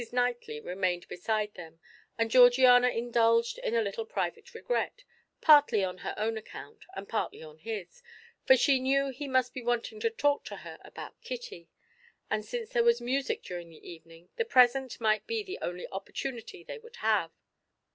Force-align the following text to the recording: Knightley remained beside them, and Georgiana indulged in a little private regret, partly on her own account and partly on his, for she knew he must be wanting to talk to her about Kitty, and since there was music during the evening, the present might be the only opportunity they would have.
Knightley 0.11 0.59
remained 0.59 1.07
beside 1.07 1.53
them, 1.53 1.79
and 2.17 2.31
Georgiana 2.31 2.89
indulged 2.89 3.59
in 3.59 3.75
a 3.75 3.83
little 3.83 4.03
private 4.07 4.51
regret, 4.55 5.03
partly 5.41 5.83
on 5.83 5.99
her 5.99 6.15
own 6.17 6.37
account 6.37 6.85
and 6.95 7.07
partly 7.07 7.43
on 7.43 7.59
his, 7.59 8.01
for 8.43 8.57
she 8.57 8.79
knew 8.79 9.09
he 9.09 9.27
must 9.27 9.53
be 9.53 9.61
wanting 9.61 9.99
to 9.99 10.09
talk 10.09 10.43
to 10.45 10.55
her 10.65 10.79
about 10.83 11.21
Kitty, 11.21 11.69
and 12.31 12.43
since 12.43 12.71
there 12.71 12.83
was 12.83 12.99
music 12.99 13.43
during 13.43 13.69
the 13.69 13.87
evening, 13.87 14.29
the 14.37 14.43
present 14.43 14.99
might 14.99 15.27
be 15.27 15.43
the 15.43 15.59
only 15.61 15.85
opportunity 15.91 16.63
they 16.63 16.79
would 16.79 16.95
have. 16.95 17.29